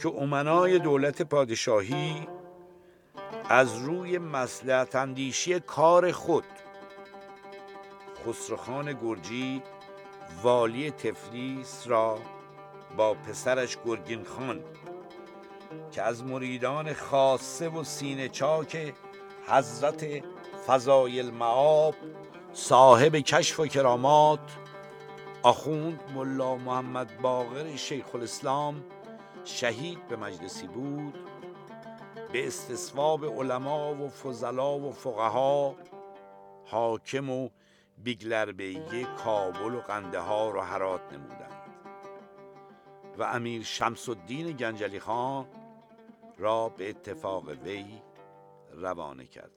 که 0.02 0.10
امنای 0.10 0.80
دولت 0.80 1.22
پادشاهی 1.22 2.28
از 3.50 3.78
روی 3.78 4.18
مسلحت 4.18 4.96
اندیشی 4.96 5.60
کار 5.60 6.12
خود 6.12 6.44
خسروخان 8.28 8.94
گرجی 8.94 9.62
والی 10.44 10.92
تفلیس 10.92 11.84
را 11.88 12.18
با 12.98 13.14
پسرش 13.14 13.78
گرگین 13.86 14.24
خان 14.24 14.60
که 15.92 16.02
از 16.02 16.24
مریدان 16.24 16.94
خاصه 16.94 17.70
و 17.70 17.84
سینه 17.84 18.30
چاک 18.30 18.94
حضرت 19.48 20.06
فضایل 20.68 21.32
معاب 21.32 21.96
صاحب 22.54 23.16
کشف 23.16 23.60
و 23.60 23.68
کرامات 23.68 24.65
آخوند 25.46 26.00
ملا 26.16 26.56
محمد 26.56 27.22
باقر 27.22 27.76
شیخ 27.76 28.16
الاسلام 28.16 28.84
شهید 29.44 30.08
به 30.08 30.16
مجلسی 30.16 30.68
بود. 30.68 31.14
به 32.32 32.48
استصواب 32.48 33.26
علما 33.26 33.96
و 33.96 34.10
فضلا 34.10 34.80
و 34.80 34.92
فقها 34.92 35.76
حاکم 36.66 37.30
و 37.30 37.50
بیگلربیه 37.98 39.06
کابل 39.24 39.76
و 39.76 39.80
قندهار 39.80 40.56
و 40.56 40.62
حرات 40.62 41.14
نمودند. 41.14 41.70
و 43.18 43.24
امیر 43.24 43.64
شمس 43.64 44.10
الدین 44.10 44.52
گنجلی 44.52 45.00
خان 45.00 45.46
را 46.38 46.70
به 46.70 46.90
اتفاق 46.90 47.50
وی 47.50 47.86
روانه 48.74 49.26
کردند. 49.26 49.52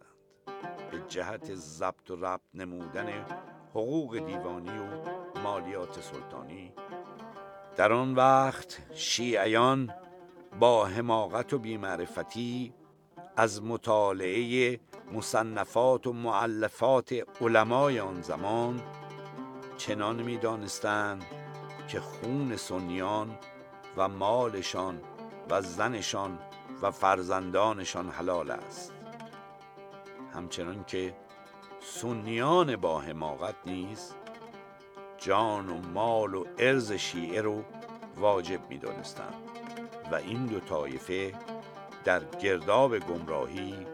به 0.90 1.03
جهت 1.09 1.55
ضبط 1.55 2.11
و 2.11 2.16
ربط 2.16 2.40
نمودن 2.55 3.27
حقوق 3.70 4.18
دیوانی 4.18 4.79
و 4.79 5.17
مالیات 5.42 6.01
سلطانی. 6.01 6.72
در 7.77 7.92
آن 7.92 8.14
وقت 8.14 8.79
شیعیان 8.94 9.94
با 10.61 10.87
حماقت 10.87 11.53
و 11.53 11.59
بیمعرفتی 11.59 12.74
از 13.37 13.62
مطالعه 13.62 14.81
مصنفات 15.12 16.07
و 16.07 16.12
معلفات 16.12 17.14
علمای 17.40 18.01
آن 18.01 18.22
زمان 18.22 18.83
چنان 19.77 20.22
می 20.22 20.37
دانستند 20.37 21.24
که 21.88 22.01
خون 22.01 22.57
سنیان 22.57 23.38
و 23.96 24.09
مالشان 24.09 25.01
و 25.51 25.62
زنشان 25.62 26.38
و 26.83 26.90
فرزندانشان 26.90 28.09
حلال 28.09 28.51
است. 28.51 28.92
همچنان 30.35 30.85
که 30.85 31.14
سنیان 31.81 32.77
با 32.77 33.01
حماقت 33.01 33.55
نیز 33.66 34.14
جان 35.29 35.69
و 35.69 35.81
مال 35.95 36.35
و 36.35 36.45
ارز 36.59 36.93
شیعه 36.93 37.41
رو 37.41 37.64
واجب 38.17 38.61
می 38.69 38.79
دانستند 38.79 39.35
و 40.12 40.14
این 40.14 40.47
دو 40.47 40.61
طایفه 40.61 41.35
در 42.05 42.25
گرداب 42.25 42.99
گمراهی 42.99 43.87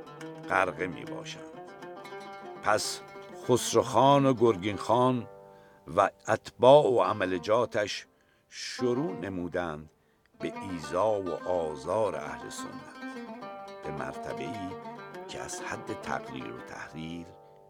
غرقه 0.48 0.86
می 0.86 1.04
باشند 1.04 1.44
پس 2.62 3.00
خسروخان 3.48 4.26
و 4.26 4.34
گرگین 4.34 4.76
خان 4.76 5.28
و 5.96 6.10
اتباع 6.28 6.86
و 6.92 7.02
عملجاتش 7.02 8.06
شروع 8.48 9.12
نمودند 9.12 9.90
به 10.40 10.52
ایزا 10.70 11.20
و 11.20 11.48
آزار 11.48 12.16
اهل 12.16 12.48
سنت 12.48 13.14
به 13.84 13.90
مرتبه 13.90 14.42
ای 14.42 14.68
که 15.28 15.40
از 15.40 15.60
حد 15.60 16.00
تقریر 16.02 16.52
و 16.52 16.60
تحریر 16.60 17.26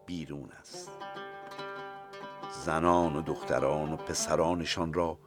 بیرون 0.06 0.50
است. 0.60 0.90
زنان 2.52 3.16
و 3.16 3.22
دختران 3.22 3.92
و 3.92 3.96
پسرانشان 3.96 4.92
را 4.92 5.18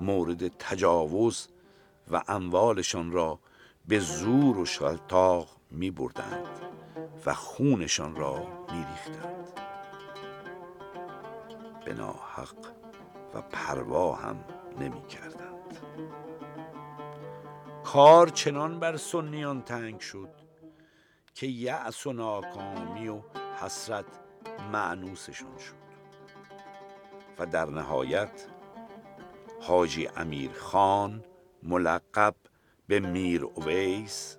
مورد 0.00 0.48
تجاوز 0.48 1.48
و 2.10 2.22
اموالشان 2.28 3.12
را 3.12 3.38
به 3.88 3.98
زور 3.98 4.58
و 4.58 4.64
شلتاق 4.64 5.48
می 5.70 5.90
بردند 5.90 6.60
و 7.26 7.34
خونشان 7.34 8.16
را 8.16 8.46
می 8.72 8.84
ریختند 8.84 9.60
به 11.84 11.94
ناحق 11.94 12.54
و 13.34 13.40
پروا 13.40 14.14
هم 14.14 14.44
نمی 14.80 15.06
کردند 15.06 15.78
کار 17.84 18.28
چنان 18.28 18.80
بر 18.80 18.96
سنیان 18.96 19.62
تنگ 19.62 20.00
شد 20.00 20.28
که 21.34 21.46
یأس 21.46 22.06
و 22.06 22.12
ناکامی 22.12 23.08
و 23.08 23.20
حسرت 23.60 24.04
معنوسشان 24.72 25.58
شد. 25.58 25.83
و 27.38 27.46
در 27.46 27.64
نهایت 27.64 28.46
حاجی 29.60 30.08
امیر 30.16 30.50
خان 30.52 31.24
ملقب 31.62 32.34
به 32.86 33.00
میر 33.00 33.44
اویس 33.44 34.36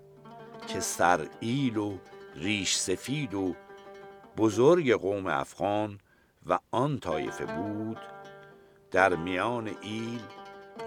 که 0.67 0.79
سرئیل 0.79 1.77
و 1.77 1.97
ریش 2.35 2.75
سفید 2.75 3.33
و 3.33 3.55
بزرگ 4.37 4.93
قوم 4.93 5.27
افغان 5.27 5.99
و 6.45 6.59
آن 6.71 6.99
طایفه 6.99 7.45
بود 7.45 7.99
در 8.91 9.15
میان 9.15 9.71
ایل 9.81 10.21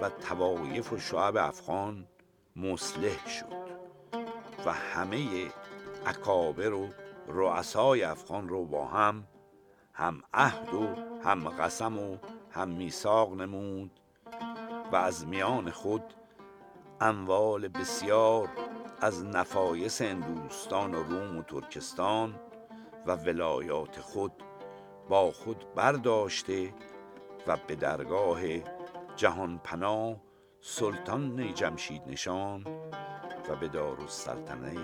و 0.02 0.08
توایف 0.08 0.92
و 0.92 0.98
شعب 0.98 1.36
افغان 1.36 2.06
مصلح 2.56 3.28
شد 3.28 3.68
و 4.66 4.72
همه 4.72 5.26
اکابر 6.06 6.72
و 6.72 6.88
رؤسای 7.28 8.02
افغان 8.02 8.48
رو 8.48 8.64
با 8.64 8.86
هم 8.86 9.24
هم 9.98 10.22
عهد 10.34 10.74
و 10.74 10.88
هم 11.24 11.48
قسم 11.48 11.98
و 11.98 12.16
هم 12.50 12.68
میثاق 12.68 13.34
نمود 13.34 13.90
و 14.92 14.96
از 14.96 15.26
میان 15.26 15.70
خود 15.70 16.02
اموال 17.00 17.68
بسیار 17.68 18.48
از 19.00 19.24
نفایس 19.24 20.02
هندوستان 20.02 20.94
و 20.94 21.02
روم 21.02 21.38
و 21.38 21.42
ترکستان 21.42 22.34
و 23.06 23.12
ولایات 23.12 24.00
خود 24.00 24.32
با 25.08 25.30
خود 25.32 25.74
برداشته 25.74 26.74
و 27.46 27.56
به 27.66 27.74
درگاه 27.74 28.40
جهان 29.16 29.58
پناه 29.64 30.16
سلطان 30.60 31.54
جمشید 31.54 32.02
نشان 32.06 32.66
و 33.48 33.56
به 33.56 33.68
دارالسلطنه 33.68 34.76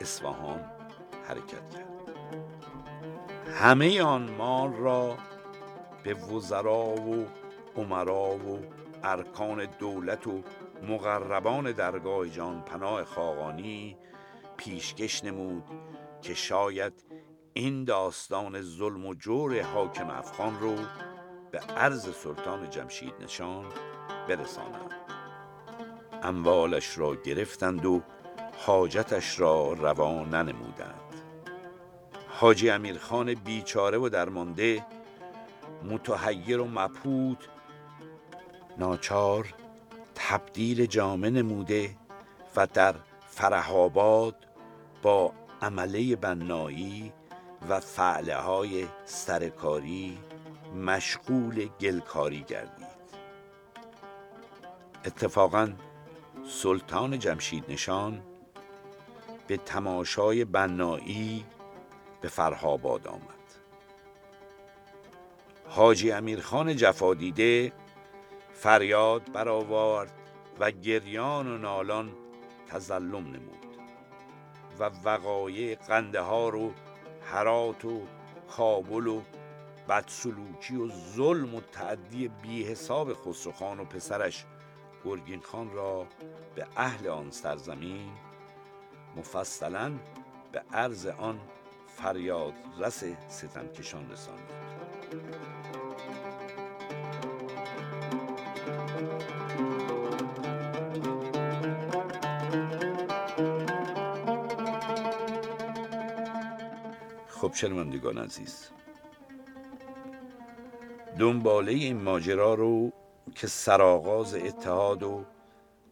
اصفهان 0.00 0.64
حرکت 1.28 1.70
کرد. 1.70 1.96
همه 3.54 4.02
آن 4.02 4.30
مال 4.30 4.72
را 4.72 5.16
به 6.02 6.14
وزرا 6.14 6.84
و 6.84 7.26
عمرا 7.76 8.30
و 8.30 8.58
ارکان 9.04 9.66
دولت 9.78 10.26
و 10.26 10.42
مقربان 10.88 11.72
درگاه 11.72 12.28
جان 12.28 12.60
پناه 12.60 13.04
خاقانی 13.04 13.96
پیشکش 14.56 15.24
نمود 15.24 15.64
که 16.22 16.34
شاید 16.34 16.92
این 17.52 17.84
داستان 17.84 18.62
ظلم 18.62 19.06
و 19.06 19.14
جور 19.14 19.62
حاکم 19.62 20.10
افغان 20.10 20.60
رو 20.60 20.76
به 21.50 21.58
عرض 21.58 22.16
سلطان 22.16 22.70
جمشید 22.70 23.14
نشان 23.20 23.64
برسانند 24.28 24.94
اموالش 26.22 26.98
را 26.98 27.14
گرفتند 27.14 27.86
و 27.86 28.02
حاجتش 28.58 29.40
را 29.40 29.72
روا 29.72 30.24
ننمودند. 30.24 31.05
حاجی 32.38 32.70
امیرخان 32.70 33.34
بیچاره 33.34 33.98
و 33.98 34.08
درمانده 34.08 34.84
متحیر 35.84 36.60
و 36.60 36.64
مبهوت 36.64 37.38
ناچار 38.78 39.54
تبدیل 40.14 40.86
جامعه 40.86 41.30
نموده 41.30 41.96
و 42.56 42.66
در 42.66 42.94
فرهاباد 43.28 44.34
با 45.02 45.32
عمله 45.62 46.16
بنایی 46.16 47.12
و 47.68 47.80
فعله 47.80 48.36
های 48.36 48.86
سرکاری 49.04 50.18
مشغول 50.84 51.68
گلکاری 51.80 52.42
گردید. 52.42 52.86
اتفاقا 55.04 55.72
سلطان 56.48 57.18
جمشید 57.18 57.64
نشان 57.68 58.22
به 59.46 59.56
تماشای 59.56 60.44
بنایی 60.44 61.44
به 62.26 62.30
فرهاباد 62.30 63.08
آمد. 63.08 63.20
حاجی 65.68 66.12
امیرخان 66.12 66.76
جفا 66.76 67.14
دیده 67.14 67.72
فریاد 68.52 69.32
برآورد 69.32 70.12
و 70.60 70.70
گریان 70.70 71.46
و 71.46 71.58
نالان 71.58 72.12
تظلم 72.68 73.26
نمود 73.26 73.66
و 74.78 74.90
وقایع 75.04 75.74
قندهار 75.74 76.54
و 76.54 76.72
هرات 77.22 77.84
و 77.84 78.02
کابل 78.56 79.06
و 79.06 79.22
بدسلوکی 79.88 80.76
و 80.76 80.88
ظلم 80.88 81.54
و 81.54 81.60
تعدی 81.60 82.28
بی 82.28 82.64
حساب 82.64 83.14
خسروخان 83.14 83.80
و 83.80 83.84
پسرش 83.84 84.44
گرگین 85.04 85.40
خان 85.40 85.72
را 85.72 86.06
به 86.54 86.66
اهل 86.76 87.08
آن 87.08 87.30
سرزمین 87.30 88.10
مفصلا 89.16 89.92
به 90.52 90.62
عرض 90.72 91.06
آن 91.06 91.40
فریاد 91.96 92.54
رس 92.78 93.04
ستمکشان 93.28 94.10
رساند. 94.10 94.38
خب 107.28 107.52
شنوندگان 107.54 108.18
عزیز 108.18 108.68
دنباله 111.18 111.72
این 111.72 112.02
ماجرا 112.02 112.54
رو 112.54 112.92
که 113.34 113.46
سرآغاز 113.46 114.34
اتحاد 114.34 115.02
و 115.02 115.24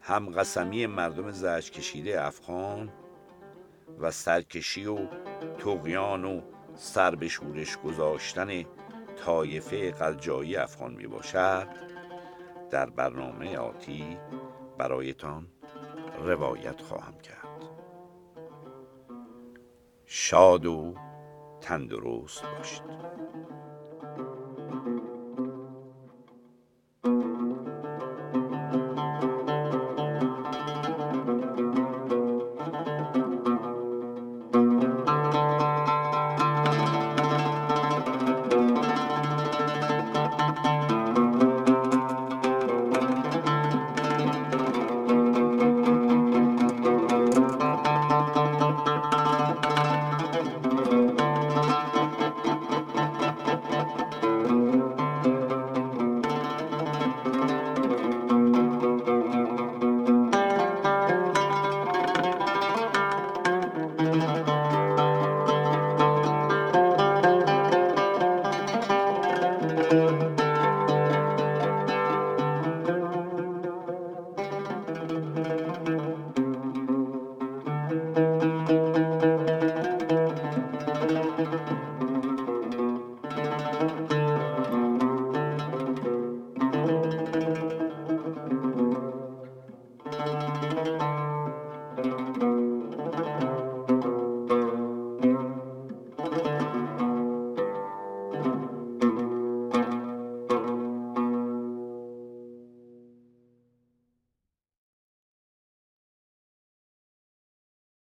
همقسمی 0.00 0.86
مردم 0.86 1.30
زرج 1.30 1.70
کشیده 1.70 2.24
افغان 2.24 2.92
و 3.98 4.10
سرکشی 4.10 4.86
و 4.86 4.98
تقیان 5.58 6.24
و 6.24 6.40
سر 6.74 7.14
به 7.14 7.28
شورش 7.28 7.78
گذاشتن 7.78 8.64
طایفه 9.16 9.90
قلجایی 9.90 10.56
افغان 10.56 10.94
می 10.94 11.06
باشد 11.06 11.68
در 12.70 12.90
برنامه 12.90 13.58
آتی 13.58 14.18
برایتان 14.78 15.46
روایت 16.18 16.80
خواهم 16.80 17.18
کرد. 17.18 17.44
شاد 20.04 20.66
و 20.66 20.94
تندرست 21.60 22.42
باشید. 22.58 22.82